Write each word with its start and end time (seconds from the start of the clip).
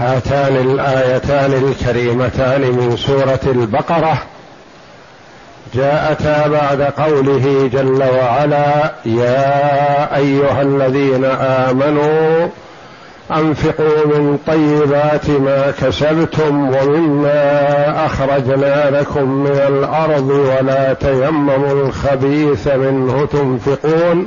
هاتان 0.00 0.56
الآيتان 0.56 1.52
الكريمتان 1.52 2.60
من 2.60 2.96
سورة 2.96 3.40
البقرة 3.46 4.22
جاءتا 5.74 6.48
بعد 6.48 6.82
قوله 6.82 7.70
جل 7.72 8.02
وعلا 8.02 8.92
يا 9.06 10.16
أيها 10.16 10.62
الذين 10.62 11.24
آمنوا 11.40 12.48
أنفقوا 13.36 14.06
من 14.06 14.38
طيبات 14.46 15.30
ما 15.30 15.70
كسبتم 15.70 16.74
ومما 16.74 18.06
أخرجنا 18.06 18.90
لكم 19.00 19.30
من 19.30 19.60
الأرض 19.68 20.30
ولا 20.30 20.92
تيمموا 20.92 21.72
الخبيث 21.72 22.68
منه 22.68 23.26
تنفقون. 23.26 24.26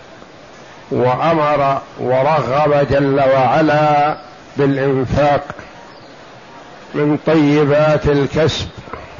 وأمر 0.91 1.81
ورغب 1.99 2.87
جل 2.89 3.21
وعلا 3.35 4.17
بالإنفاق 4.57 5.43
من 6.95 7.17
طيبات 7.25 8.05
الكسب 8.07 8.67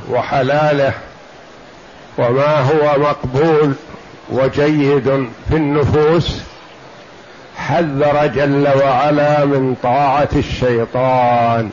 وحلاله 0.09 0.93
وما 2.17 2.59
هو 2.59 2.99
مقبول 2.99 3.73
وجيد 4.29 5.29
في 5.49 5.55
النفوس 5.55 6.41
حذر 7.57 8.27
جل 8.27 8.67
وعلا 8.83 9.45
من 9.45 9.75
طاعة 9.83 10.29
الشيطان. 10.35 11.69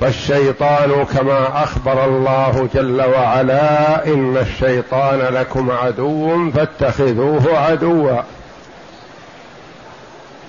فالشيطان 0.00 1.04
كما 1.04 1.62
أخبر 1.64 2.04
الله 2.04 2.68
جل 2.74 3.02
وعلا 3.02 4.06
إن 4.06 4.36
الشيطان 4.36 5.18
لكم 5.18 5.70
عدو 5.70 6.50
فاتخذوه 6.50 7.58
عدوا 7.58 8.20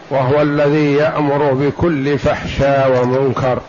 وهو 0.09 0.41
الذي 0.41 0.94
يأمر 0.94 1.53
بكل 1.53 2.19
فحشاء 2.19 3.02
ومنكر 3.02 3.59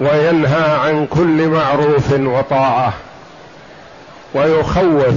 وينهى 0.00 0.78
عن 0.78 1.06
كل 1.06 1.48
معروف 1.48 2.12
وطاعة 2.12 2.92
ويخوف 4.34 5.14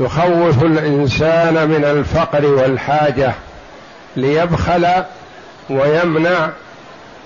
يخوف 0.00 0.62
الإنسان 0.62 1.68
من 1.68 1.84
الفقر 1.84 2.46
والحاجة 2.46 3.32
ليبخل 4.16 4.86
ويمنع 5.70 6.50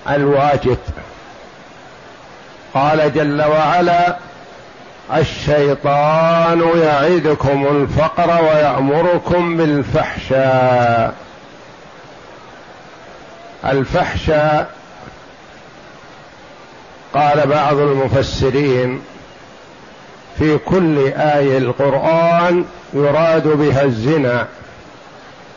الواجب 0.09 0.77
قال 2.73 3.13
جل 3.13 3.41
وعلا 3.41 4.17
الشيطان 5.15 6.69
يعدكم 6.83 7.67
الفقر 7.67 8.43
ويأمركم 8.43 9.57
بالفحشاء. 9.57 11.13
الفحشاء 13.65 14.69
قال 17.13 17.47
بعض 17.47 17.77
المفسرين 17.77 19.01
في 20.39 20.57
كل 20.57 20.97
آية 21.07 21.57
القرآن 21.57 22.65
يراد 22.93 23.47
بها 23.47 23.83
الزنا 23.83 24.47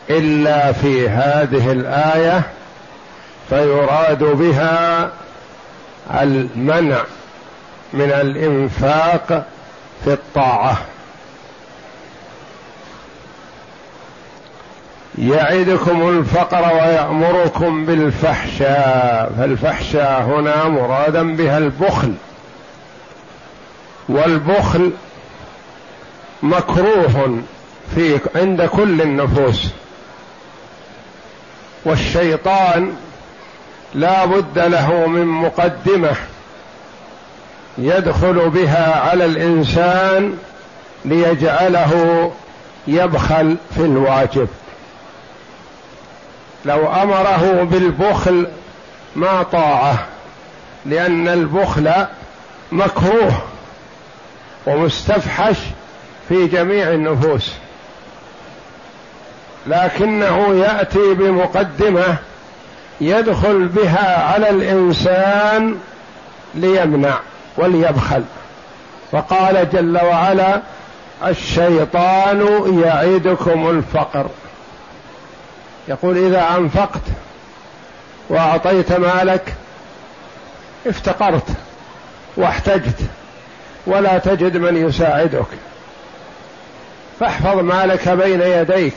إلا 0.09 0.71
في 0.71 1.09
هذه 1.09 1.71
الآية 1.71 2.41
فيراد 3.49 4.23
بها 4.23 5.11
المنع 6.13 7.01
من 7.93 8.11
الإنفاق 8.11 9.45
في 10.03 10.13
الطاعة. 10.13 10.77
يعدكم 15.17 16.09
الفقر 16.09 16.73
ويأمركم 16.73 17.85
بالفحشاء 17.85 19.33
فالفحشاء 19.37 20.21
هنا 20.21 20.67
مرادا 20.67 21.35
بها 21.35 21.57
البخل. 21.57 22.13
والبخل 24.09 24.91
مكروه 26.43 27.41
في 27.95 28.19
عند 28.35 28.61
كل 28.61 29.01
النفوس. 29.01 29.67
والشيطان 31.85 32.95
لا 33.93 34.25
بد 34.25 34.59
له 34.59 35.07
من 35.07 35.25
مقدمة 35.25 36.15
يدخل 37.77 38.49
بها 38.49 39.09
على 39.09 39.25
الإنسان 39.25 40.37
ليجعله 41.05 42.31
يبخل 42.87 43.57
في 43.75 43.81
الواجب. 43.81 44.47
لو 46.65 46.87
أمره 46.87 47.67
بالبخل 47.71 48.47
ما 49.15 49.43
طاعه 49.43 50.05
لأن 50.85 51.27
البخل 51.27 51.91
مكروه 52.71 53.41
ومستفحش 54.67 55.57
في 56.29 56.47
جميع 56.47 56.89
النفوس. 56.89 57.51
لكنه 59.67 60.55
يأتي 60.55 61.13
بمقدمة 61.13 62.17
يدخل 63.01 63.65
بها 63.67 64.23
على 64.23 64.49
الإنسان 64.49 65.77
ليمنع 66.55 67.19
وليبخل. 67.57 68.23
فقال 69.11 69.69
جل 69.73 69.99
وعلا 70.03 70.61
الشيطان 71.27 72.71
يعدكم 72.85 73.69
الفقر. 73.69 74.25
يقول 75.87 76.17
إذا 76.17 76.57
أنفقت 76.57 77.01
وأعطيت 78.29 78.91
مالك 78.91 79.53
افتقرت 80.87 81.47
واحتجت 82.37 82.99
ولا 83.87 84.17
تجد 84.17 84.57
من 84.57 84.87
يساعدك. 84.87 85.47
فاحفظ 87.19 87.57
مالك 87.59 88.09
بين 88.09 88.41
يديك. 88.41 88.95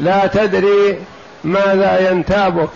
لا 0.00 0.26
تدري 0.26 0.98
ماذا 1.44 2.10
ينتابك؟ 2.10 2.70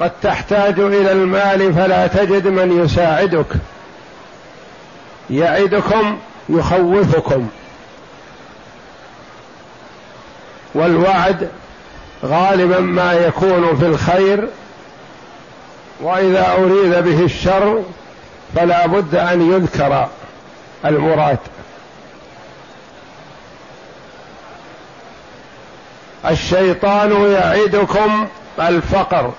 قد 0.00 0.10
تحتاج 0.22 0.80
إلى 0.80 1.12
المال 1.12 1.74
فلا 1.74 2.06
تجد 2.06 2.46
من 2.46 2.84
يساعدك. 2.84 3.46
يعدكم 5.30 6.18
يخوفكم. 6.48 7.48
والوعد 10.74 11.48
غالبا 12.24 12.80
ما 12.80 13.12
يكون 13.12 13.76
في 13.76 13.86
الخير 13.86 14.48
وإذا 16.00 16.52
أريد 16.52 17.04
به 17.04 17.24
الشر 17.24 17.82
فلا 18.56 18.86
بد 18.86 19.14
أن 19.14 19.52
يذكر 19.52 20.08
المراد. 20.84 21.38
الشيطان 26.28 27.32
يعدكم 27.32 28.26
الفقر. 28.60 29.32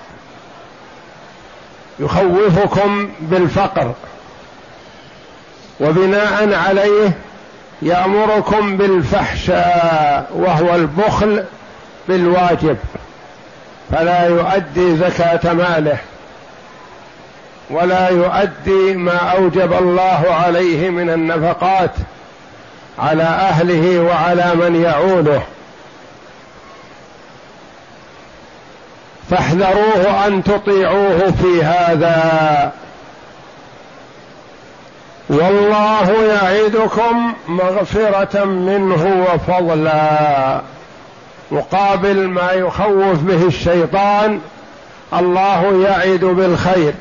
يخوفكم 1.99 3.09
بالفقر. 3.21 3.93
وبناء 5.79 6.53
عليه 6.53 7.11
يأمركم 7.81 8.77
بالفحشاء 8.77 10.29
وهو 10.33 10.75
البخل 10.75 11.43
بالواجب. 12.07 12.77
فلا 13.91 14.27
يؤدي 14.27 14.95
زكاة 14.97 15.53
ماله. 15.53 15.97
ولا 17.69 18.09
يؤدي 18.09 18.93
ما 18.95 19.17
أوجب 19.17 19.73
الله 19.73 20.25
عليه 20.45 20.89
من 20.89 21.09
النفقات 21.09 21.91
على 22.99 23.23
أهله 23.23 23.99
وعلى 23.99 24.55
من 24.55 24.81
يعوله 24.81 25.41
فاحذروه 29.31 30.27
أن 30.27 30.43
تطيعوه 30.43 31.31
في 31.31 31.63
هذا. 31.63 32.71
والله 35.29 36.23
يعدكم 36.23 37.33
مغفرة 37.47 38.45
منه 38.45 39.27
وفضلا. 39.33 40.61
مقابل 41.51 42.27
ما 42.27 42.51
يخوف 42.51 43.19
به 43.19 43.47
الشيطان 43.47 44.41
الله 45.13 45.87
يعد 45.87 46.25
بالخير 46.25 46.93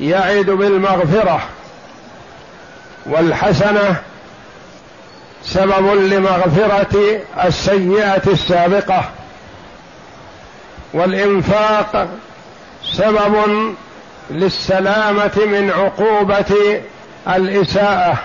يعد 0.00 0.46
بالمغفرة. 0.46 1.40
والحسنة 3.06 3.96
سبب 5.44 5.94
لمغفرة 5.94 7.20
السيئة 7.44 8.22
السابقة. 8.26 9.04
والإنفاق 10.94 12.08
سبب 12.92 13.34
للسلامة 14.30 15.32
من 15.36 15.70
عقوبة 15.70 16.80
الإساءة. 17.28 18.18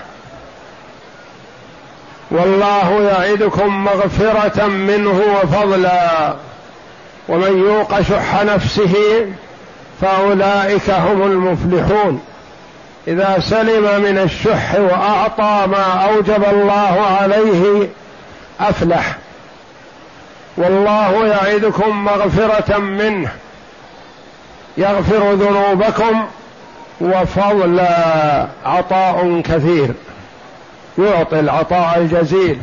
والله 2.30 3.02
يعدكم 3.02 3.84
مغفرة 3.84 4.66
منه 4.66 5.22
وفضلا. 5.42 6.34
ومن 7.28 7.58
يوق 7.58 8.00
شح 8.00 8.42
نفسه 8.42 8.94
فأولئك 10.00 10.90
هم 10.90 11.22
المفلحون. 11.22 12.22
إذا 13.08 13.36
سلم 13.40 14.02
من 14.02 14.18
الشح 14.18 14.74
وأعطى 14.74 15.66
ما 15.66 16.08
أوجب 16.08 16.44
الله 16.44 17.06
عليه 17.20 17.88
أفلح. 18.60 19.16
والله 20.56 21.26
يعدكم 21.26 22.04
مغفرة 22.04 22.78
منه. 22.78 23.30
يغفر 24.76 25.32
ذنوبكم 25.32 26.26
وفضلا 27.00 28.46
عطاء 28.64 29.40
كثير. 29.44 29.90
يعطي 30.98 31.40
العطاء 31.40 31.98
الجزيل 31.98 32.60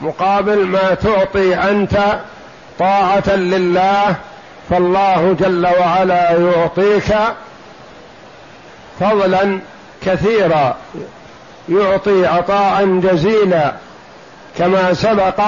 مقابل 0.00 0.66
ما 0.66 0.94
تعطي 0.94 1.54
أنت 1.54 2.20
طاعة 2.78 3.36
لله 3.36 4.16
فالله 4.70 5.36
جل 5.40 5.66
وعلا 5.80 6.30
يعطيك 6.32 7.16
فضلا 9.00 9.58
كثيرا. 10.06 10.76
يعطي 11.68 12.26
عطاء 12.26 12.86
جزيلا 12.86 13.72
كما 14.58 14.94
سبق 14.94 15.40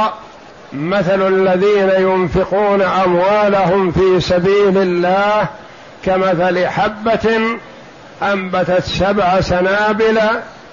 مثل 0.73 1.29
الذين 1.29 1.91
ينفقون 2.09 2.83
أموالهم 2.83 3.91
في 3.91 4.21
سبيل 4.21 4.79
الله 4.79 5.49
كمثل 6.05 6.67
حبة 6.67 7.41
أنبتت 8.23 8.85
سبع 8.85 9.41
سنابل 9.41 10.21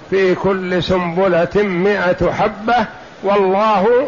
في 0.09 0.35
كل 0.35 0.83
سنبلة 0.83 1.63
مائه 1.63 2.31
حبة 2.31 2.85
والله 3.23 4.07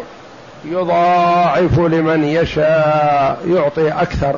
يضاعف 0.64 1.78
لمن 1.78 2.24
يشاء 2.24 3.40
يعطي 3.46 3.88
أكثر. 3.88 4.36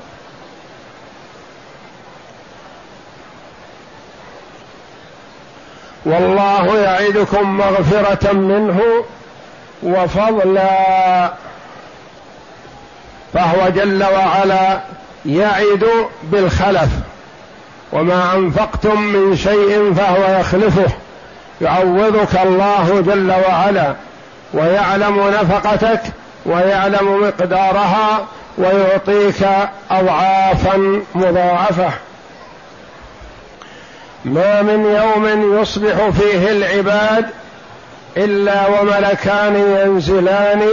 والله 6.04 6.78
يعدكم 6.78 7.56
مغفرة 7.56 8.32
منه 8.32 8.80
وفضلا 9.82 11.32
فهو 13.34 13.68
جل 13.68 14.04
وعلا 14.04 14.80
يعد 15.26 15.86
بالخلف. 16.22 16.88
وما 17.92 18.34
أنفقتم 18.34 19.00
من 19.00 19.36
شيء 19.36 19.94
فهو 19.96 20.40
يخلفه. 20.40 20.92
يعوضك 21.60 22.40
الله 22.44 23.02
جل 23.06 23.32
وعلا 23.48 23.94
ويعلم 24.54 25.28
نفقتك 25.28 26.00
ويعلم 26.46 27.22
مقدارها 27.22 28.26
ويعطيك 28.58 29.46
اضعافا 29.90 31.02
مضاعفة. 31.14 31.90
ما 34.24 34.62
من 34.62 34.84
يوم 34.84 35.58
يصبح 35.60 36.08
فيه 36.08 36.52
العباد 36.52 37.30
إلا 38.16 38.66
وملكان 38.66 39.56
ينزلان 39.56 40.68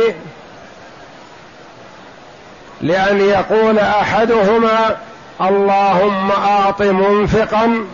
لأن 2.81 3.21
يقول 3.21 3.79
أحدهما 3.79 4.95
اللهم 5.41 6.31
أعط 6.31 6.81
منفقا 6.81 7.85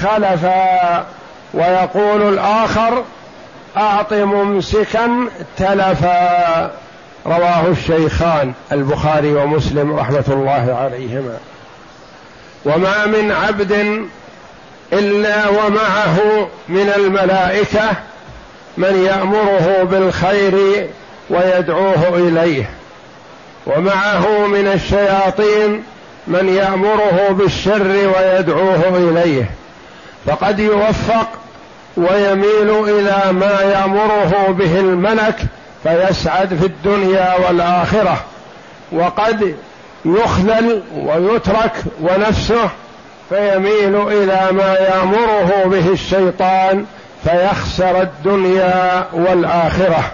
خلفا 0.00 1.06
ويقول 1.54 2.22
الآخر 2.34 3.04
أعط 3.76 4.12
ممسكا 4.12 5.28
تلفا. 5.56 6.70
رواه 7.26 7.66
الشيخان 7.66 8.52
البخاري 8.72 9.32
ومسلم 9.32 9.96
رحمة 9.96 10.24
الله 10.28 10.76
عليهما. 10.84 11.38
وما 12.64 13.06
من 13.06 13.32
عبد 13.32 13.72
إلا 14.92 15.48
ومعه 15.48 16.48
من 16.68 16.92
الملائكة 16.96 17.90
من 18.78 19.04
يأمره 19.04 19.82
بالخير 19.82 20.86
ويدعوه 21.30 22.08
إليه. 22.08 22.70
ومعه 23.66 24.46
من 24.46 24.66
الشياطين 24.74 25.82
من 26.26 26.48
يأمره 26.48 27.28
بالشر 27.30 28.12
ويدعوه 28.16 28.88
إليه. 28.88 29.50
فقد 30.26 30.58
يوفق 30.58 31.28
ويميل 31.96 32.70
إلى 32.88 33.32
ما 33.32 33.60
يأمره 33.62 34.46
به 34.48 34.80
الملك 34.80 35.36
فيسعد 35.82 36.54
في 36.54 36.66
الدنيا 36.66 37.34
والآخرة. 37.46 38.24
وقد 38.92 39.54
يخذل 40.04 40.82
ويترك 40.96 41.72
ونفسه 42.00 42.68
فيميل 43.28 44.08
إلى 44.08 44.48
ما 44.52 44.74
يأمره 44.74 45.62
به 45.64 45.92
الشيطان 45.92 46.84
فيخسر 47.24 48.02
الدنيا 48.02 49.06
والآخرة. 49.12 50.12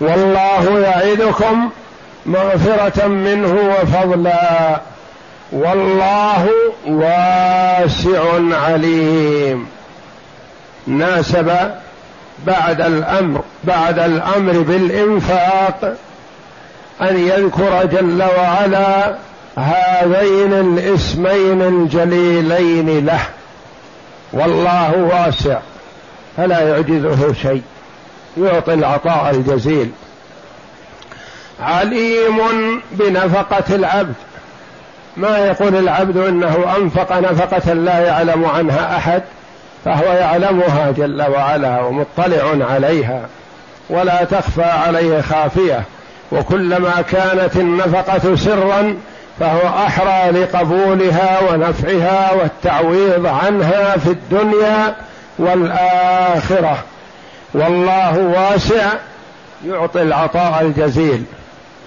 والله 0.00 0.80
يعدكم 0.80 1.70
مغفرة 2.26 3.06
منه 3.06 3.76
وفضلا. 3.80 4.80
والله 5.52 6.48
واسع 6.86 8.22
عليم. 8.52 9.68
ناسب 10.86 11.70
بعد 12.46 12.80
الأمر 12.80 13.42
بعد 13.64 13.98
الأمر 13.98 14.52
بالإنفاق 14.52 15.96
أن 17.00 17.18
يذكر 17.18 17.84
جل 17.84 18.22
وعلا 18.22 19.16
هذين 19.56 20.52
الاسمين 20.52 21.62
الجليلين 21.62 23.06
له. 23.06 23.20
والله 24.32 24.92
واسع 24.96 25.58
فلا 26.36 26.60
يعجزه 26.60 27.32
شيء. 27.32 27.62
يعطي 28.38 28.74
العطاء 28.74 29.30
الجزيل. 29.30 29.90
عليم 31.60 32.38
بنفقة 32.92 33.74
العبد. 33.74 34.14
ما 35.16 35.38
يقول 35.38 35.76
العبد 35.76 36.16
إنه 36.16 36.76
أنفق 36.76 37.18
نفقة 37.18 37.72
لا 37.72 37.98
يعلم 37.98 38.44
عنها 38.44 38.96
أحد؟ 38.96 39.22
فهو 39.84 40.12
يعلمها 40.12 40.90
جل 40.90 41.22
وعلا 41.22 41.80
ومطلع 41.80 42.66
عليها. 42.70 43.26
ولا 43.90 44.24
تخفى 44.24 44.62
عليه 44.64 45.20
خافية. 45.20 45.82
وكلما 46.32 47.04
كانت 47.10 47.56
النفقة 47.56 48.36
سرا 48.36 48.96
فهو 49.40 49.68
أحرى 49.86 50.30
لقبولها 50.30 51.40
ونفعها 51.50 52.32
والتعويض 52.32 53.26
عنها 53.26 53.96
في 53.96 54.10
الدنيا 54.10 54.94
والآخرة. 55.38 56.78
والله 57.54 58.18
واسع 58.18 58.92
يعطي 59.66 60.02
العطاء 60.02 60.62
الجزيل 60.62 61.24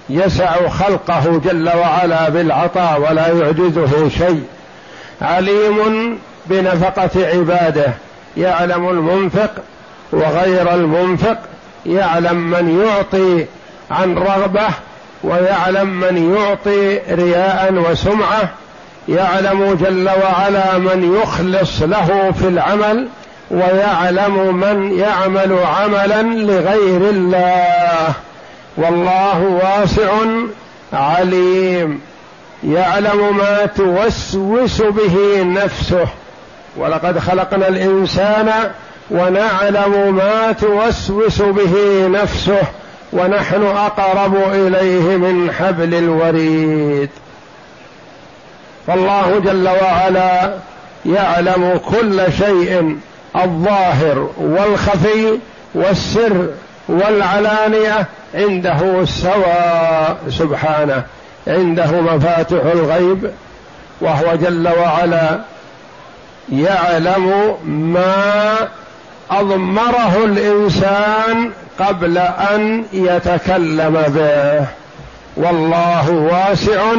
يسع 0.08 0.68
خلقه 0.68 1.40
جل 1.44 1.68
وعلا 1.68 2.28
بالعطاء 2.28 3.00
ولا 3.00 3.28
يعجزه 3.28 4.08
شيء. 4.08 4.44
عليم 5.22 6.18
بنفقة 6.46 7.10
عباده 7.16 7.92
يعلم 8.36 8.88
المنفق 8.88 9.50
وغير 10.12 10.74
المنفق 10.74 11.38
يعلم 11.86 12.36
من 12.36 12.84
يعطي 12.86 13.46
عن 13.90 14.18
رغبة 14.18 14.68
ويعلم 15.22 16.00
من 16.00 16.36
يعطي 16.36 16.98
رياء 17.14 17.74
وسمعة 17.90 18.48
يعلم 19.08 19.78
جل 19.80 20.08
وعلا 20.08 20.78
من 20.78 21.20
يخلص 21.22 21.82
له 21.82 22.32
في 22.40 22.48
العمل 22.48 23.08
ويعلم 23.50 24.56
من 24.56 24.98
يعمل 24.98 25.58
عملا 25.78 26.22
لغير 26.22 27.10
الله. 27.10 28.12
والله 28.76 29.42
واسع 29.42 30.12
عليم. 30.92 32.00
يعلم 32.64 33.36
ما 33.36 33.66
توسوس 33.66 34.82
به 34.82 35.42
نفسه. 35.42 36.08
ولقد 36.76 37.18
خلقنا 37.18 37.68
الإنسان 37.68 38.52
ونعلم 39.10 40.14
ما 40.14 40.52
توسوس 40.52 41.42
به 41.42 42.06
نفسه. 42.08 42.62
ونحن 43.12 43.62
أقرب 43.62 44.36
إليه 44.52 45.16
من 45.16 45.52
حبل 45.52 45.94
الوريد. 45.94 47.10
فالله 48.86 49.38
جل 49.44 49.68
وعلا 49.68 50.54
يعلم 51.06 51.80
كل 51.90 52.32
شيء 52.38 52.96
الظاهر 53.36 54.30
والخفي 54.38 55.38
والسر 55.74 56.48
والعلانية 56.88 58.06
عنده 58.34 59.04
سواء 59.04 60.18
سبحانه 60.28 61.04
عنده 61.46 62.00
مفاتح 62.00 62.64
الغيب 62.64 63.30
وهو 64.00 64.34
جل 64.34 64.68
وعلا 64.68 65.40
يعلم 66.52 67.54
ما 67.64 68.54
أضمره 69.30 70.24
الإنسان 70.24 71.50
قبل 71.78 72.18
أن 72.18 72.84
يتكلم 72.92 74.02
به. 74.08 74.66
والله 75.36 76.10
واسع 76.10 76.94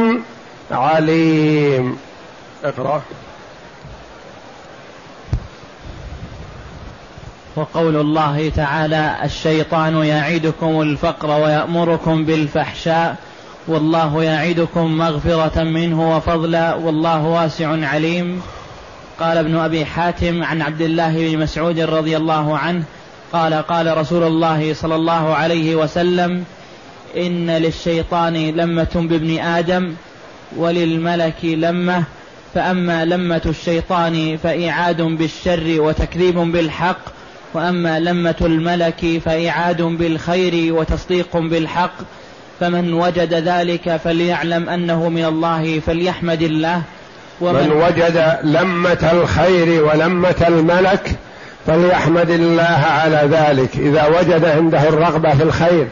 عليم. 0.72 1.98
اقرأ. 2.64 3.02
وقول 7.56 7.96
الله 7.96 8.50
تعالى 8.56 9.16
الشيطان 9.24 10.04
يعدكم 10.04 10.82
الفقر 10.82 11.30
ويأمركم 11.30 12.26
بالفحشاء. 12.26 13.16
والله 13.68 14.24
يعدكم 14.24 14.98
مغفرة 14.98 15.64
منه 15.64 16.18
وفضلا. 16.18 16.74
والله 16.74 17.24
واسع 17.24 17.88
عليم. 17.88 18.42
قال 19.20 19.38
ابن 19.38 19.58
أبي 19.58 19.86
حاتم 19.86 20.44
عن 20.44 20.62
عبد 20.62 20.82
الله 20.82 21.12
بن 21.12 21.40
مسعود 21.40 21.80
رضي 21.80 22.18
الله 22.18 22.58
عنه 22.58 22.84
قال 23.34 23.54
قال 23.54 23.98
رسول 23.98 24.24
الله 24.24 24.74
صلى 24.74 24.96
الله 24.96 25.36
عليه 25.36 25.76
وسلم 25.76 26.44
إن 27.18 27.50
للشيطان 27.50 28.34
لمة 28.34 28.90
بابن 28.96 29.40
آدم 29.40 29.94
وللملك 30.58 31.46
لمة 31.46 32.04
فأما 32.56 33.06
لمة 33.06 33.42
الشيطان 33.46 34.38
فإعاد 34.44 35.02
بالشر 35.02 35.76
وتكذيب 35.82 36.36
بالحق 36.36 37.00
وأما 37.54 38.00
لمة 38.00 38.36
الملك 38.42 39.22
فإعاد 39.26 39.82
بالخير 39.82 40.74
وتصديق 40.74 41.38
بالحق 41.38 41.94
فمن 42.60 42.94
وجد 42.94 43.34
ذلك 43.34 43.96
فليعلم 43.96 44.70
أنه 44.70 45.10
من 45.10 45.26
الله 45.26 45.80
فليحمد 45.80 46.42
الله 46.42 46.82
ومن 47.42 47.64
من 47.64 47.72
وجد 47.72 48.38
لمة 48.44 49.10
الخير 49.12 49.84
ولمة 49.84 50.46
الملك 50.48 51.16
فليحمد 51.68 52.30
الله 52.30 52.86
على 53.04 53.22
ذلك. 53.32 53.70
إذا 53.76 54.08
وجد 54.08 54.46
عنده 54.46 54.90
الرغبة 54.90 55.30
في 55.36 55.44
الخير 55.44 55.88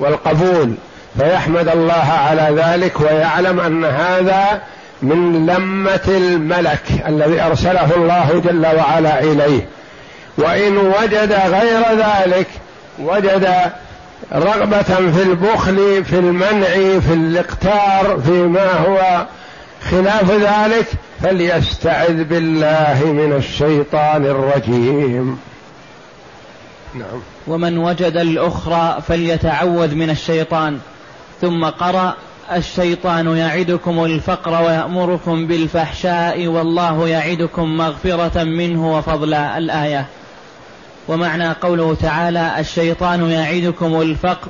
والقبول 0.00 0.74
فيحمد 1.18 1.68
الله 1.68 2.12
على 2.28 2.62
ذلك 2.62 3.00
ويعلم 3.00 3.60
أن 3.60 3.84
هذا 3.84 4.60
من 5.02 5.46
لمة 5.46 6.08
الملك 6.08 6.82
الذي 7.08 7.40
أرسله 7.40 7.96
الله 7.96 8.42
جل 8.44 8.66
وعلا 8.66 9.20
إليه. 9.20 9.66
وإن 10.38 10.76
وجد 10.76 11.32
غير 11.32 11.82
ذلك 11.98 12.46
وجد 12.98 13.48
رغبة 14.32 14.82
في 14.82 15.22
البخل 15.22 16.04
في 16.04 16.18
المنع 16.18 16.98
في 17.00 17.12
الإقتار 17.12 18.18
فيما 18.26 18.72
هو 18.72 19.26
خلاف 19.90 20.30
ذلك 20.30 20.86
فليستعذ 21.22 22.24
بالله 22.24 23.04
من 23.04 23.32
الشيطان 23.32 24.24
الرجيم. 24.24 25.38
نعم. 26.94 27.20
ومن 27.46 27.78
وجد 27.78 28.16
الأخرى 28.16 28.98
فليتعوذ 29.08 29.94
من 29.94 30.10
الشيطان. 30.10 30.78
ثم 31.40 31.64
قرأ 31.64 32.14
الشيطان 32.52 33.36
يعدكم 33.36 34.04
الفقر 34.04 34.62
ويأمركم 34.62 35.46
بالفحشاء 35.46 36.46
والله 36.46 37.08
يعدكم 37.08 37.76
مغفرة 37.76 38.44
منه 38.44 38.98
وفضلا 38.98 39.58
الآية. 39.58 40.06
ومعنى 41.08 41.48
قوله 41.48 41.96
تعالى 42.02 42.52
الشيطان 42.58 43.30
يعدكم 43.30 44.00
الفقر 44.00 44.48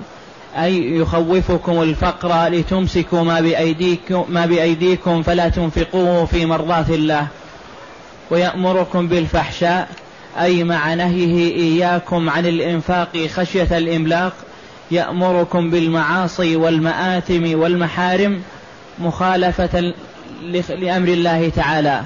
أي 0.64 0.96
يخوفكم 0.96 1.82
الفقر 1.82 2.48
لتمسكوا 2.48 3.22
ما 3.22 3.40
بأيديكم, 3.40 4.24
ما 4.28 4.46
بأيديكم 4.46 5.22
فلا 5.22 5.48
تنفقوه 5.48 6.24
في 6.24 6.46
مرضاة 6.46 6.86
الله. 6.88 7.26
ويأمركم 8.30 9.08
بالفحشاء 9.08 9.88
أي 10.40 10.64
مع 10.64 10.94
نهيه 10.94 11.54
إياكم 11.56 12.30
عن 12.30 12.46
الإنفاق 12.46 13.26
خشية 13.34 13.78
الإملاق. 13.78 14.32
يأمركم 14.90 15.70
بالمعاصي 15.70 16.56
والمآثم 16.56 17.58
والمحارم 17.58 18.42
مخالفة 18.98 19.92
لأمر 20.68 21.08
الله 21.08 21.48
تعالى. 21.48 22.02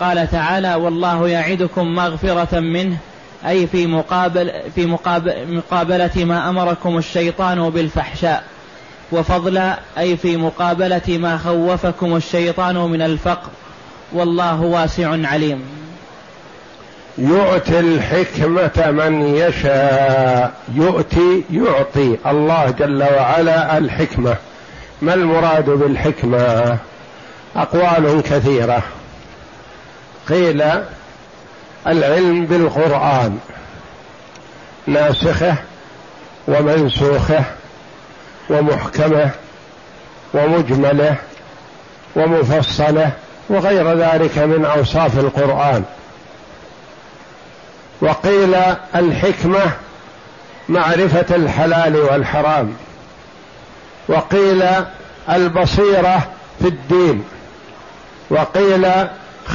قال 0.00 0.30
تعالى 0.30 0.74
والله 0.74 1.28
يعدكم 1.28 1.94
مغفرة 1.94 2.60
منه 2.60 2.96
أي 3.46 3.66
في 3.66 3.86
مقابل 3.86 4.52
في 4.74 4.86
مقابل 4.86 5.56
مقابلة 5.56 6.24
ما 6.24 6.48
أمركم 6.48 6.98
الشيطان 6.98 7.70
بالفحشاء 7.70 8.44
وفضلا 9.12 9.78
أي 9.98 10.16
في 10.16 10.36
مقابلة 10.36 11.02
ما 11.08 11.38
خوفكم 11.38 12.16
الشيطان 12.16 12.76
من 12.76 13.02
الفقر 13.02 13.50
والله 14.12 14.60
واسع 14.60 15.28
عليم. 15.28 15.62
يؤتي 17.18 17.80
الحكمة 17.80 18.90
من 18.90 19.36
يشاء. 19.36 20.52
يؤتي 20.74 21.44
يعطي 21.52 22.18
الله 22.26 22.70
جل 22.70 23.02
وعلا 23.02 23.78
الحكمة. 23.78 24.36
ما 25.02 25.14
المراد 25.14 25.70
بالحكمة؟ 25.70 26.78
أقوال 27.56 28.22
كثيرة. 28.22 28.82
قيل 30.28 30.64
العلم 31.86 32.46
بالقرآن 32.46 33.38
ناسخه 34.86 35.54
ومنسوخه 36.48 37.44
ومحكمه 38.50 39.30
ومجمله 40.34 41.16
ومفصله 42.16 43.10
وغير 43.48 43.92
ذلك 43.92 44.38
من 44.38 44.64
أوصاف 44.64 45.18
القرآن. 45.18 45.84
وقيل 48.00 48.54
الحكمة 48.94 49.70
معرفة 50.68 51.36
الحلال 51.36 51.96
والحرام. 51.96 52.74
وقيل 54.08 54.64
البصيرة 55.30 56.28
في 56.60 56.68
الدين. 56.68 57.24
وقيل 58.30 58.86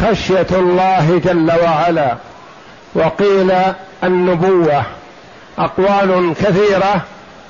خشية 0.01 0.47
الله 0.51 1.21
جل 1.25 1.51
وعلا 1.63 2.15
وقيل 2.95 3.53
النبوة 4.03 4.83
أقوال 5.59 6.33
كثيرة 6.39 7.01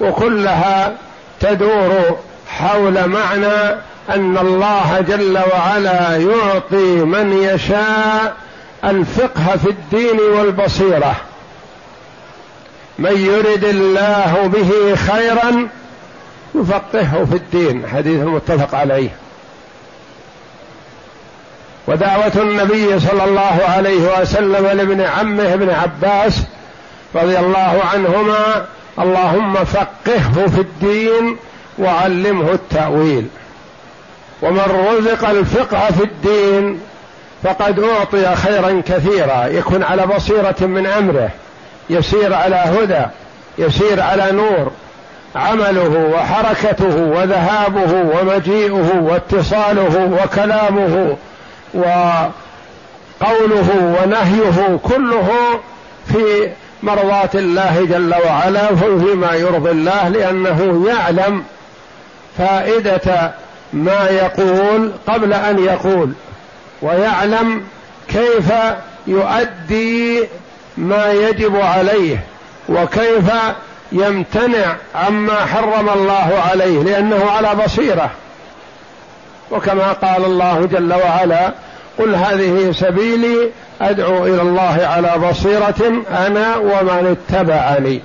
وكلها 0.01 0.93
تدور 1.39 2.17
حول 2.49 3.07
معنى 3.07 3.77
أن 4.09 4.37
الله 4.37 5.05
جل 5.07 5.39
وعلا 5.53 6.17
يعطي 6.17 7.05
من 7.05 7.33
يشاء 7.33 8.35
الفقه 8.83 9.57
في 9.57 9.69
الدين 9.69 10.19
والبصيرة. 10.19 11.15
من 12.99 13.17
يرد 13.17 13.63
الله 13.63 14.51
به 14.53 14.95
خيرا 14.95 15.67
يفقهه 16.55 17.25
في 17.25 17.35
الدين 17.35 17.87
حديث 17.87 18.21
متفق 18.21 18.75
عليه. 18.75 19.09
ودعوة 21.87 22.31
النبي 22.35 22.99
صلى 22.99 23.23
الله 23.23 23.59
عليه 23.69 24.21
وسلم 24.21 24.67
لابن 24.67 25.01
عمه 25.01 25.53
ابن 25.53 25.69
عباس 25.69 26.41
رضي 27.15 27.39
الله 27.39 27.81
عنهما 27.93 28.65
اللهم 28.99 29.53
فقهه 29.53 30.47
في 30.47 30.61
الدين 30.61 31.37
وعلمه 31.79 32.51
التأويل. 32.51 33.27
ومن 34.41 34.87
رزق 34.91 35.29
الفقه 35.29 35.91
في 35.91 36.03
الدين 36.03 36.79
فقد 37.43 37.79
أعطي 37.79 38.35
خيرا 38.35 38.81
كثيرا 38.85 39.45
يكون 39.45 39.83
على 39.83 40.05
بصيرة 40.07 40.55
من 40.61 40.87
أمره 40.87 41.29
يسير 41.89 42.33
على 42.33 42.55
هدى 42.55 43.05
يسير 43.57 44.01
على 44.01 44.31
نور. 44.31 44.71
عمله 45.35 46.11
وحركته 46.13 46.95
وذهابه 46.95 47.93
ومجيئه 47.93 48.99
واتصاله 49.01 50.19
وكلامه 50.23 51.17
وقوله 51.73 52.29
ونهيه 54.01 54.79
كله 54.83 55.59
في 56.07 56.49
مرضاة 56.83 57.29
الله 57.35 57.85
جل 57.89 58.15
وعلا 58.25 58.75
فيما 58.75 59.33
يرضي 59.33 59.71
الله 59.71 60.07
لأنه 60.07 60.87
يعلم 60.87 61.43
فائدة 62.37 63.31
ما 63.73 64.07
يقول 64.09 64.91
قبل 65.07 65.33
أن 65.33 65.59
يقول 65.59 66.13
ويعلم 66.81 67.63
كيف 68.07 68.53
يؤدي 69.07 70.23
ما 70.77 71.11
يجب 71.11 71.55
عليه 71.55 72.23
وكيف 72.69 73.31
يمتنع 73.91 74.75
عما 74.95 75.45
حرم 75.45 75.89
الله 75.89 76.43
عليه 76.51 76.83
لأنه 76.83 77.31
على 77.31 77.55
بصيرة. 77.55 78.11
وكما 79.51 79.91
قال 79.91 80.25
الله 80.25 80.65
جل 80.71 80.93
وعلا 80.93 81.53
قل 81.99 82.15
هذه 82.15 82.71
سبيلي 82.71 83.49
أدعو 83.81 84.25
إلى 84.25 84.41
الله 84.41 84.79
على 84.83 85.29
بصيرة 85.29 86.03
أنا 86.27 86.55
ومن 86.55 87.17
اتبعني. 87.17 88.01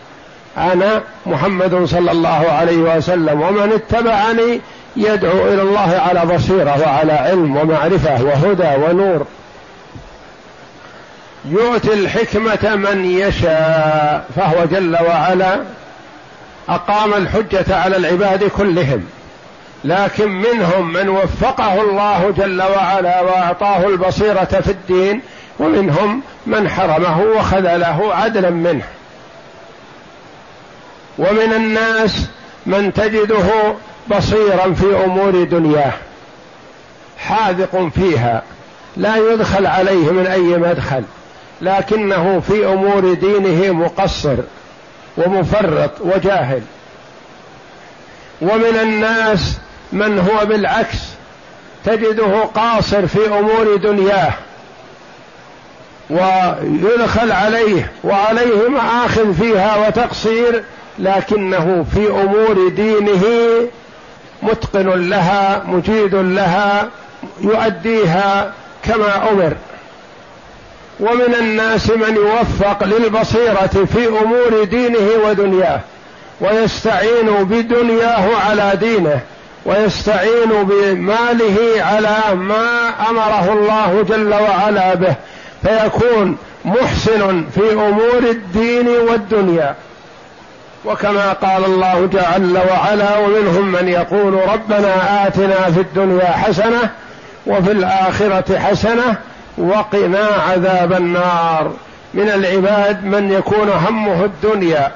أنا 0.56 1.02
محمد 1.26 1.84
صلى 1.84 2.10
الله 2.10 2.52
عليه 2.52 2.96
وسلم 2.96 3.40
ومن 3.40 3.72
اتبعني 3.72 4.60
يدعو 4.96 5.48
إلى 5.48 5.62
الله 5.62 6.02
على 6.08 6.34
بصيرة 6.34 6.82
وعلى 6.86 7.12
علم 7.12 7.56
ومعرفة 7.56 8.24
وهدى 8.24 8.84
ونور. 8.84 9.26
يؤتي 11.44 11.92
الحكمة 11.92 12.76
من 12.76 13.04
يشاء 13.04 14.24
فهو 14.36 14.64
جل 14.64 14.96
وعلا 15.08 15.60
أقام 16.68 17.14
الحجة 17.14 17.76
على 17.76 17.96
العباد 17.96 18.44
كلهم. 18.44 19.04
لكن 19.84 20.28
منهم 20.28 20.92
من 20.92 21.08
وفقه 21.08 21.80
الله 21.82 22.34
جل 22.36 22.62
وعلا 22.62 23.20
وأعطاه 23.20 23.86
البصيرة 23.86 24.44
في 24.44 24.70
الدين 24.70 25.20
ومنهم 25.58 26.22
من 26.46 26.68
حرمه 26.68 27.20
وخذله 27.22 28.14
عدلا 28.14 28.50
منه. 28.50 28.84
ومن 31.18 31.52
الناس 31.52 32.26
من 32.66 32.92
تجده 32.92 33.74
بصيرا 34.08 34.72
في 34.72 35.04
أمور 35.04 35.44
دنياه 35.44 35.92
حاذق 37.18 37.90
فيها 37.94 38.42
لا 38.96 39.16
يدخل 39.16 39.66
عليه 39.66 40.12
من 40.12 40.26
أي 40.26 40.40
مدخل 40.40 41.04
لكنه 41.60 42.40
في 42.40 42.66
أمور 42.66 43.14
دينه 43.14 43.72
مقصر 43.72 44.36
ومفرط 45.16 45.90
وجاهل. 46.00 46.62
ومن 48.42 48.78
الناس 48.82 49.58
من 49.92 50.18
هو 50.18 50.46
بالعكس 50.46 50.98
تجده 51.84 52.42
قاصر 52.44 53.06
في 53.06 53.26
أمور 53.26 53.76
دنياه 53.76 54.32
ويدخل 56.10 57.32
عليه 57.32 57.92
وعليه 58.04 58.68
مآخذ 58.68 59.34
فيها 59.34 59.86
وتقصير 59.86 60.64
لكنه 60.98 61.86
في 61.94 62.10
أمور 62.10 62.68
دينه 62.68 63.24
متقن 64.42 65.08
لها 65.08 65.62
مجيد 65.66 66.14
لها 66.14 66.88
يؤديها 67.40 68.52
كما 68.84 69.30
أمر. 69.30 69.52
ومن 71.00 71.34
الناس 71.34 71.90
من 71.90 72.16
يوفق 72.16 72.84
للبصيرة 72.84 73.86
في 73.92 74.08
أمور 74.08 74.64
دينه 74.64 75.08
ودنياه 75.26 75.80
ويستعين 76.40 77.44
بدنياه 77.44 78.36
على 78.36 78.72
دينه. 78.80 79.20
ويستعين 79.64 80.48
بماله 80.62 81.56
على 81.76 82.34
ما 82.34 82.88
أمره 83.10 83.52
الله 83.52 84.02
جل 84.08 84.34
وعلا 84.34 84.94
به 84.94 85.14
فيكون 85.62 86.36
محسن 86.64 87.44
في 87.54 87.72
أمور 87.72 88.18
الدين 88.30 88.88
والدنيا. 88.88 89.74
وكما 90.84 91.32
قال 91.32 91.64
الله 91.64 92.06
جل 92.06 92.58
وعلا 92.70 93.18
ومنهم 93.18 93.72
من 93.72 93.88
يقول 93.88 94.34
ربنا 94.34 95.26
آتنا 95.26 95.70
في 95.70 95.80
الدنيا 95.80 96.26
حسنة 96.26 96.90
وفي 97.46 97.72
الآخرة 97.72 98.58
حسنة 98.58 99.16
وقنا 99.58 100.28
عذاب 100.50 100.92
النار. 100.92 101.72
من 102.14 102.28
العباد 102.28 103.04
من 103.04 103.32
يكون 103.32 103.68
همه 103.68 104.24
الدنيا 104.24 104.92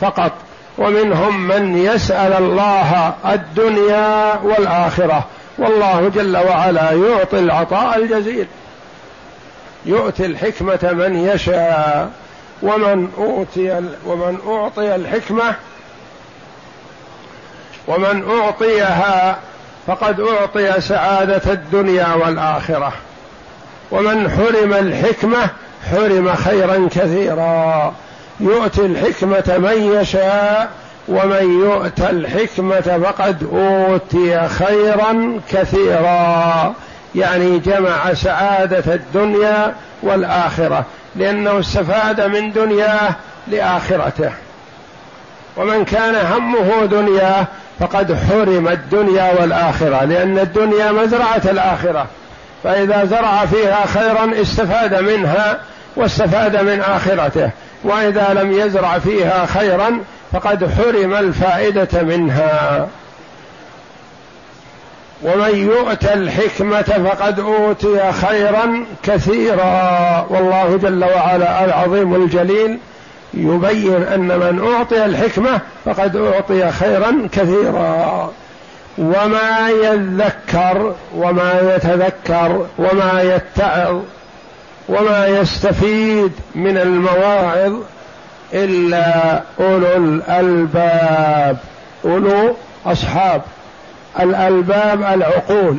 فقط. 0.00 0.32
ومنهم 0.78 1.48
من 1.48 1.76
يسأل 1.76 2.32
الله 2.32 3.14
الدنيا 3.26 4.34
والآخرة. 4.42 5.24
والله 5.58 6.08
جل 6.08 6.36
وعلا 6.36 6.92
يعطي 6.92 7.38
العطاء 7.38 7.98
الجزيل. 7.98 8.46
يؤتي 9.86 10.26
الحكمة 10.26 10.78
من 10.82 11.16
يشاء. 11.16 12.10
ومن 12.62 13.08
أوتي 13.18 13.80
ومن 14.06 14.38
أعطي 14.46 14.94
الحكمة 14.94 15.54
ومن 17.88 18.30
أعطيها 18.30 19.38
فقد 19.86 20.20
أعطي 20.20 20.80
سعادة 20.80 21.52
الدنيا 21.52 22.14
والآخرة. 22.14 22.92
ومن 23.90 24.30
حرم 24.30 24.72
الحكمة 24.72 25.48
حرم 25.90 26.34
خيرا 26.34 26.88
كثيرا. 26.90 27.94
يؤتي 28.40 28.86
الحكمة 28.86 29.58
من 29.58 30.00
يشاء 30.00 30.70
ومن 31.08 31.60
يؤت 31.64 32.00
الحكمة 32.00 32.80
فقد 32.80 33.48
أوتي 33.52 34.48
خيرا 34.48 35.40
كثيرا. 35.50 36.74
يعني 37.14 37.58
جمع 37.58 38.14
سعادة 38.14 38.94
الدنيا 38.94 39.74
والآخرة 40.02 40.84
لأنه 41.16 41.60
استفاد 41.60 42.20
من 42.20 42.52
دنياه 42.52 43.10
لآخرته. 43.48 44.30
ومن 45.56 45.84
كان 45.84 46.14
همه 46.32 46.86
دنياه 46.86 47.46
فقد 47.80 48.18
حرم 48.30 48.68
الدنيا 48.68 49.32
والآخرة 49.40 50.04
لأن 50.04 50.38
الدنيا 50.38 50.92
مزرعة 50.92 51.42
الآخرة. 51.44 52.06
فإذا 52.64 53.04
زرع 53.04 53.46
فيها 53.46 53.86
خيرا 53.86 54.42
استفاد 54.42 54.94
منها 54.94 55.58
واستفاد 55.96 56.56
من 56.56 56.80
آخرته. 56.80 57.50
وإذا 57.84 58.34
لم 58.34 58.52
يزرع 58.52 58.98
فيها 58.98 59.46
خيرا 59.46 60.00
فقد 60.32 60.70
حرم 60.78 61.14
الفائدة 61.14 62.02
منها. 62.02 62.88
ومن 65.22 65.56
يؤت 65.56 66.04
الحكمة 66.04 66.82
فقد 66.82 67.40
أوتي 67.40 68.12
خيرا 68.12 68.84
كثيرا. 69.02 70.26
والله 70.30 70.78
جل 70.82 71.04
وعلا 71.04 71.64
العظيم 71.64 72.14
الجليل 72.14 72.78
يبين 73.34 74.02
أن 74.02 74.20
من 74.20 74.72
أعطي 74.74 75.04
الحكمة 75.04 75.60
فقد 75.84 76.16
أعطي 76.16 76.72
خيرا 76.72 77.28
كثيرا. 77.32 78.32
وما 78.98 79.68
يذكر 79.68 80.94
وما 81.16 81.74
يتذكر 81.76 82.66
وما 82.78 83.22
يتعظ 83.22 84.00
وما 84.90 85.26
يستفيد 85.26 86.32
من 86.54 86.78
المواعظ 86.78 87.72
إلا 88.52 89.42
أولو 89.60 89.96
الألباب 89.96 91.56
أولو 92.04 92.56
أصحاب. 92.86 93.42
الألباب 94.20 95.02
العقول. 95.02 95.76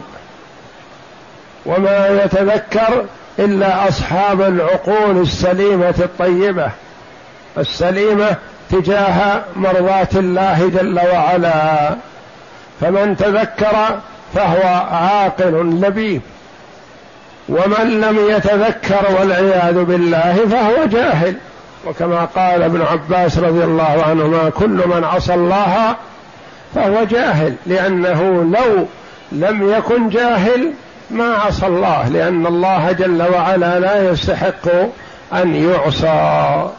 وما 1.66 2.24
يتذكر 2.24 3.06
إلا 3.40 3.88
أصحاب 3.88 4.42
العقول 4.42 5.22
السليمة 5.22 5.96
الطيبة. 6.00 6.72
السليمة 7.58 8.36
تجاه 8.70 9.42
مرضاة 9.56 10.08
الله 10.16 10.72
جل 10.74 11.00
وعلا. 11.14 11.96
فمن 12.82 13.18
تذكر 13.18 14.00
فهو 14.36 14.68
عاقل 14.92 15.80
لبيب. 15.82 16.22
ومن 17.50 18.02
لم 18.02 18.30
يتذكر 18.30 19.16
والعياذ 19.20 19.84
بالله 19.84 20.48
فهو 20.52 20.86
جاهل. 20.86 21.36
وكما 21.88 22.26
قال 22.26 22.64
ابن 22.64 22.82
عباس 22.82 23.38
رضي 23.38 23.64
الله 23.64 24.04
عنهما 24.04 24.50
كل 24.50 24.88
من 24.88 25.04
عصى 25.04 25.34
الله 25.34 25.96
فهو 26.76 27.04
جاهل 27.04 27.56
لأنه 27.66 28.44
لو 28.44 28.88
لم 29.32 29.72
يكن 29.72 30.10
جاهل 30.10 30.74
ما 31.12 31.34
عصى 31.36 31.68
الله 31.68 32.08
لأن 32.08 32.48
الله 32.48 32.92
جل 32.92 33.22
وعلا 33.22 33.80
لا 33.80 34.12
يستحق 34.12 34.68
أن 35.34 35.56
يعصى. 35.56 36.70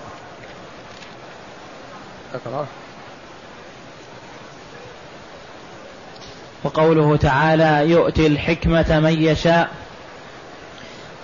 وقوله 6.65 7.17
تعالى 7.17 7.91
يؤتي 7.91 8.27
الحكمة 8.27 9.01
من 9.01 9.23
يشاء. 9.23 9.69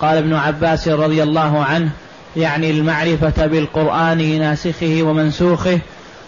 قال 0.00 0.16
ابن 0.16 0.34
عباس 0.34 0.88
رضي 0.88 1.22
الله 1.22 1.64
عنه 1.64 1.90
يعني 2.36 2.70
المعرفة 2.70 3.46
بالقرآن 3.46 4.38
ناسخه 4.38 4.98
ومنسوخه 5.02 5.78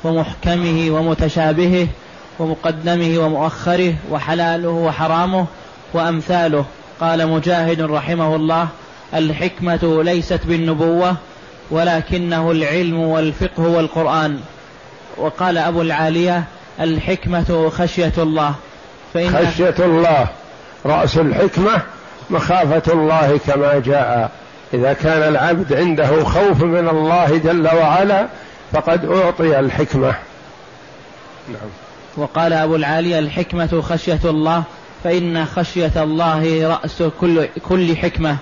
ومحكمه 0.04 0.90
ومتشابهه 0.90 1.86
ومقدمه 2.38 3.18
ومؤخره 3.18 3.94
وحلاله 4.10 4.68
وحرامه 4.68 5.46
وأمثاله. 5.92 6.64
قال 7.00 7.28
مجاهد 7.28 7.80
رحمه 7.80 8.36
الله 8.36 8.68
الحكمة 9.14 10.02
ليست 10.02 10.40
بالنبوة 10.44 11.16
ولكنه 11.70 12.50
العلم 12.50 13.00
والفقه 13.00 13.62
والقرآن. 13.62 14.40
وقال 15.16 15.58
أبو 15.58 15.82
العالية 15.82 16.44
الحكمة 16.80 17.70
خشية 17.78 18.12
الله. 18.18 18.54
فإن 19.14 19.46
خشية 19.46 19.74
الله. 19.78 20.28
رأس 20.86 21.16
الحكمة 21.16 21.82
مخافة 22.30 22.92
الله 22.92 23.40
كما 23.46 23.78
جاء. 23.78 24.30
إذا 24.74 24.92
كان 24.92 25.22
العبد 25.28 25.72
عنده 25.72 26.24
خوف 26.24 26.62
من 26.62 26.88
الله 26.88 27.36
جل 27.36 27.66
وعلا 27.66 28.26
فقد 28.72 29.04
أعطي 29.04 29.60
الحكمة. 29.60 30.14
نعم. 31.48 31.70
وقال 32.16 32.52
أبو 32.52 32.76
العالية 32.76 33.18
الحكمة 33.18 33.80
خشية 33.80 34.20
الله 34.24 34.62
فإن 35.04 35.44
خشية 35.44 36.02
الله 36.02 36.68
رأس 36.68 37.02
كل, 37.20 37.46
كل 37.68 37.96
حكمة. 37.96 38.36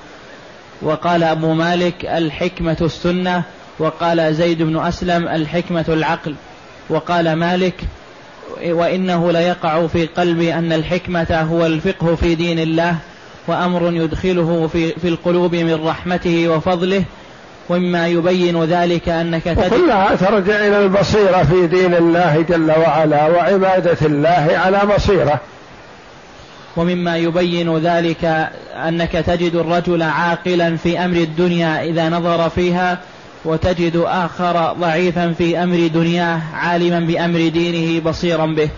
وقال 0.83 1.22
أبو 1.22 1.53
مالك 1.53 2.05
الحكمة 2.05 2.77
السنة. 2.81 3.42
وقال 3.79 4.35
زيد 4.35 4.62
بن 4.62 4.87
أسلم 4.87 5.29
الحكمة 5.29 5.85
العقل. 5.88 6.35
وقال 6.90 7.33
مالك 7.33 7.74
وإنه 8.64 9.33
ليقع 9.33 9.87
في 9.87 10.07
قلبي 10.07 10.55
أن 10.55 10.72
الحكمة 10.72 11.46
هو 11.51 11.66
الفقه 11.66 12.14
في 12.14 12.35
دين 12.35 12.59
الله. 12.59 12.96
وأمر 13.48 13.92
يدخله 13.92 14.68
في, 14.72 14.92
في 14.92 15.08
القلوب 15.08 15.54
من 15.54 15.87
رحمته 15.87 16.48
وفضله 16.48 17.04
ومما 17.68 18.08
يبين 18.08 18.64
ذلك 18.64 19.08
أنك 19.08 19.46
وكلها 19.46 20.14
ترجع 20.14 20.66
إلى 20.66 20.82
البصيرة 20.84 21.42
في 21.42 21.66
دين 21.66 21.94
الله 21.94 22.44
جل 22.48 22.70
وعلا 22.70 23.26
وعبادة 23.28 24.06
الله 24.06 24.50
على 24.64 24.80
بصيرة 24.96 25.40
ومما 26.76 27.16
يبين 27.16 27.78
ذلك 27.78 28.50
أنك 28.88 29.12
تجد 29.12 29.54
الرجل 29.54 30.02
عاقلا 30.02 30.76
في 30.76 31.04
أمر 31.04 31.16
الدنيا 31.16 31.82
إذا 31.82 32.08
نظر 32.08 32.48
فيها 32.48 32.98
وتجد 33.44 34.02
آخر 34.06 34.72
ضعيفا 34.72 35.34
في 35.38 35.62
أمر 35.62 35.87
دنياه 35.87 36.40
عالما 36.54 37.00
بأمر 37.00 37.48
دينه 37.48 38.00
بصيرا 38.00 38.46
به. 38.46 38.68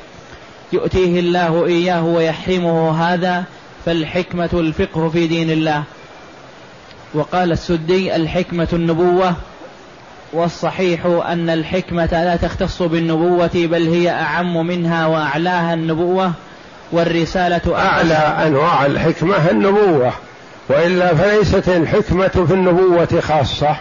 يؤتيه 0.72 1.20
الله 1.20 1.66
إياه 1.66 2.04
ويحرمه 2.04 3.04
هذا 3.04 3.44
فالحكمة 3.86 4.50
الفقه 4.52 5.08
في 5.08 5.26
دين 5.26 5.50
الله. 5.50 5.82
وقال 7.14 7.52
السدي 7.52 8.16
الحكمة 8.16 8.68
النبوة 8.72 9.34
والصحيح 10.32 11.06
أن 11.06 11.50
الحكمة 11.50 12.08
لا 12.12 12.36
تختص 12.36 12.82
بالنبوة 12.82 13.50
بل 13.54 13.88
هي 13.88 14.10
أعم 14.10 14.66
منها 14.66 15.06
وأعلاها 15.06 15.74
النبوة 15.74 16.32
والرسالة 16.92 17.76
أعلى. 17.78 18.14
أنواع 18.46 18.86
الحكمة 18.86 19.50
النبوة. 19.50 20.12
وإلا 20.68 21.14
فليست 21.14 21.68
الحكمة 21.68 22.28
في 22.28 22.54
النبوة 22.54 23.20
خاصة 23.20 23.76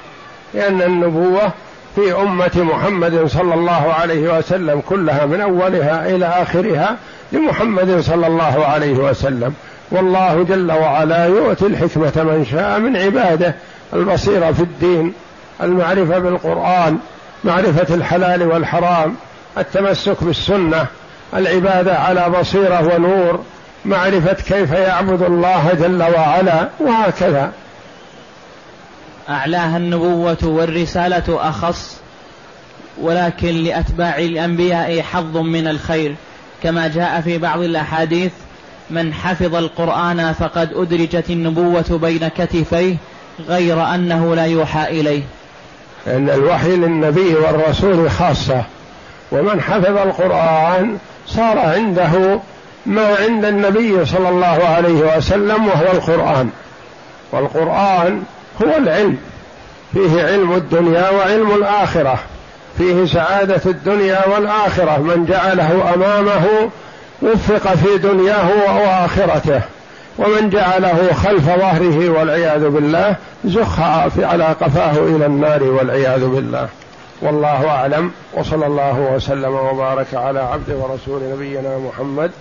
لأن 0.54 0.82
النبوة 0.82 1.52
في 1.96 2.14
أمة 2.14 2.52
محمد 2.56 3.26
صلى 3.28 3.54
الله 3.54 3.94
عليه 3.94 4.38
وسلم 4.38 4.82
كلها 4.90 5.26
من 5.26 5.42
أولها 5.42 6.10
إلى 6.16 6.26
آخرها 6.26 6.98
لمحمد 7.32 8.00
صلى 8.00 8.28
الله 8.28 8.66
عليه 8.66 8.94
وسلم. 8.94 9.54
والله 9.92 10.44
جل 10.44 10.72
وعلا 10.72 11.26
يؤتي 11.26 11.66
الحكمة 11.66 12.24
من 12.24 12.46
شاء 12.52 12.80
من 12.80 12.98
عباده 12.98 13.56
البصيرة 13.94 14.52
في 14.52 14.62
الدين 14.62 15.14
المعرفة 15.62 16.20
بالقرآن 16.20 16.98
معرفة 17.44 17.96
الحلال 17.96 18.44
والحرام 18.44 19.16
التمسك 19.58 20.24
بالسنة 20.24 20.86
العبادة 21.34 22.00
على 22.00 22.30
بصيرة 22.30 22.96
ونور 22.96 23.44
معرفة 23.86 24.34
كيف 24.34 24.72
يعبد 24.72 25.22
الله 25.22 25.74
جل 25.74 26.04
وعلا 26.04 26.70
وهكذا. 26.80 27.52
أعلاها 29.30 29.78
النبوة 29.78 30.38
والرسالة 30.44 31.50
أخص 31.50 31.98
ولكن 33.02 33.64
لأتباع 33.64 34.18
الأنبياء 34.18 35.02
حظ 35.02 35.38
من 35.38 35.68
الخير 35.68 36.16
كما 36.64 36.88
جاء 36.88 37.22
في 37.22 37.38
بعض 37.38 37.60
الأحاديث. 37.60 38.32
من 38.90 39.14
حفظ 39.14 39.56
القرآن 39.56 40.34
فقد 40.34 40.70
أدرجت 40.76 41.30
النبوة 41.30 42.00
بين 42.02 42.28
كتفيه 42.28 42.96
غير 43.48 43.84
أنه 43.96 44.36
لا 44.36 44.46
يوحى 44.46 45.00
إليه. 45.00 45.22
لأن 46.08 46.30
الوحي 46.30 46.76
للنبي 46.76 47.36
والرسول 47.36 48.12
خاصة 48.12 48.64
ومن 49.32 49.62
حفظ 49.62 49.98
القرآن 49.98 50.98
صار 51.28 51.60
عنده 51.60 52.40
ما 52.86 53.16
عند 53.16 53.46
النبي 53.46 54.06
صلى 54.06 54.30
الله 54.30 54.46
عليه 54.46 55.18
وسلم 55.18 55.68
وهو 55.68 55.92
القرآن. 55.92 56.50
والقرآن 57.32 58.24
هو 58.64 58.78
العلم. 58.78 59.18
فيه 59.94 60.24
علم 60.24 60.54
الدنيا 60.54 61.10
وعلم 61.10 61.52
الآخرة. 61.56 62.20
فيه 62.78 63.06
سعادة 63.06 63.62
الدنيا 63.66 64.28
والآخرة. 64.28 64.98
من 64.98 65.26
جعله 65.30 65.94
أمامه 65.94 66.70
وفق 67.22 67.76
في 67.76 67.98
دنياه 67.98 68.50
واخرته 68.68 69.62
ومن 70.18 70.50
جعله 70.50 71.14
خلف 71.14 71.46
ظهره 71.46 72.10
والعياذ 72.10 72.70
بالله 72.70 73.16
زخ 73.46 73.80
على 74.20 74.44
قفاه 74.44 74.92
إلى 74.92 75.26
النار 75.26 75.64
والعياذ 75.64 76.26
بالله. 76.26 76.68
والله 77.22 77.70
أعلم. 77.70 78.12
وصلى 78.34 78.66
الله 78.66 79.00
وسلم 79.16 79.54
وبارك 79.54 80.14
على 80.14 80.40
عبد 80.40 80.70
ورسول 80.70 81.22
نبينا 81.34 81.78
محمد 81.78 82.32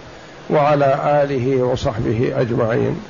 وعلى 0.51 0.99
آله 1.25 1.63
وصحبه 1.63 2.33
أجمعين. 2.37 3.01